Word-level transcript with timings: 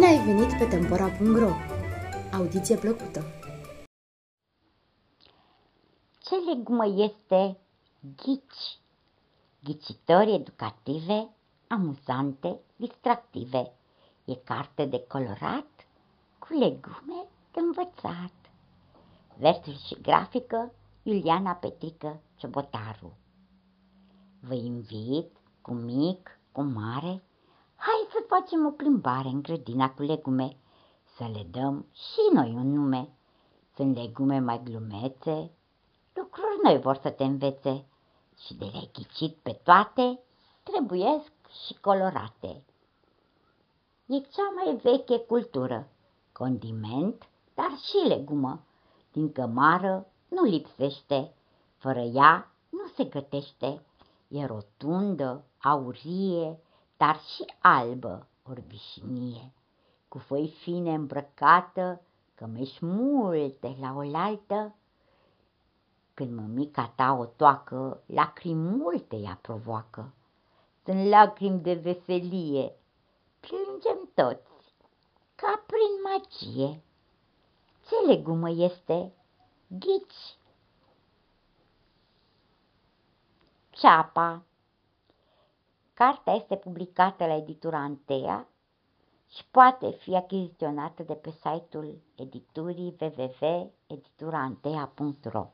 ai 0.00 0.24
venit 0.24 0.58
pe 0.58 0.64
Tempora.ro! 0.64 1.50
Audiție 2.32 2.76
plăcută! 2.76 3.24
Ce 6.18 6.34
legumă 6.34 6.86
este 6.86 7.58
ghici? 8.16 8.78
Ghicitori 9.64 10.34
educative, 10.34 11.28
amuzante, 11.66 12.60
distractive. 12.76 13.72
E 14.24 14.34
carte 14.34 14.84
de 14.84 15.04
colorat 15.08 15.86
cu 16.38 16.52
legume 16.52 17.26
de 17.52 17.60
învățat. 17.60 18.32
Versul 19.38 19.76
și 19.76 20.00
grafică 20.00 20.72
Iuliana 21.02 21.52
Petrică 21.52 22.20
Ciobotaru. 22.36 23.16
Vă 24.40 24.54
invit 24.54 25.36
cu 25.60 25.72
mic, 25.72 26.38
cu 26.52 26.62
mare, 26.62 27.08
hai 27.08 27.31
să 28.22 28.28
facem 28.28 28.66
o 28.66 28.70
plimbare 28.70 29.28
în 29.28 29.42
grădina 29.42 29.90
cu 29.90 30.02
legume, 30.02 30.56
să 31.16 31.24
le 31.32 31.46
dăm 31.50 31.86
și 31.92 32.34
noi 32.34 32.52
un 32.54 32.72
nume. 32.72 33.08
Sunt 33.74 33.96
legume 33.96 34.38
mai 34.38 34.60
glumețe, 34.64 35.50
lucruri 36.12 36.58
noi 36.62 36.78
vor 36.80 36.98
să 37.02 37.10
te 37.10 37.24
învețe 37.24 37.84
și 38.44 38.54
de 38.54 38.64
le 38.64 38.90
ghicit 38.92 39.36
pe 39.36 39.60
toate, 39.62 40.20
trebuiesc 40.62 41.32
și 41.66 41.74
colorate. 41.80 42.64
E 44.06 44.18
cea 44.18 44.52
mai 44.54 44.76
veche 44.82 45.18
cultură, 45.18 45.88
condiment, 46.32 47.28
dar 47.54 47.70
și 47.78 48.08
legumă, 48.08 48.64
din 49.12 49.32
cămară 49.32 50.06
nu 50.28 50.42
lipsește, 50.42 51.34
fără 51.76 52.00
ea 52.00 52.50
nu 52.68 52.86
se 52.96 53.04
gătește, 53.04 53.82
e 54.28 54.44
rotundă, 54.46 55.44
aurie, 55.62 56.58
dar 57.02 57.20
și 57.20 57.44
albă, 57.60 58.26
orbișinie, 58.42 59.52
cu 60.08 60.18
foi 60.18 60.48
fine 60.48 60.94
îmbrăcată, 60.94 62.00
cămeși 62.34 62.84
multe 62.84 63.76
la 63.80 63.94
oaltă. 63.94 64.74
Când 66.14 66.36
mămica 66.36 66.92
ta 66.96 67.12
o 67.12 67.24
toacă, 67.24 68.02
lacrimi 68.06 68.76
multe 68.76 69.16
ea 69.16 69.38
provoacă. 69.42 70.12
Sunt 70.84 71.08
lacrimi 71.08 71.60
de 71.60 71.74
veselie, 71.74 72.72
plângem 73.40 74.10
toți, 74.14 74.74
ca 75.34 75.64
prin 75.66 76.02
magie. 76.02 76.82
Ce 77.88 78.12
legumă 78.12 78.50
este? 78.50 79.12
Ghici. 79.66 80.36
Ceapa 83.70 84.42
Cartea 85.94 86.34
este 86.34 86.56
publicată 86.56 87.26
la 87.26 87.36
editura 87.36 87.78
Antea 87.78 88.48
și 89.28 89.46
poate 89.50 89.90
fi 89.90 90.16
achiziționată 90.16 91.02
de 91.02 91.14
pe 91.14 91.30
site-ul 91.30 92.00
editurii 92.14 92.96
www.edituraantea.ro 93.00 95.46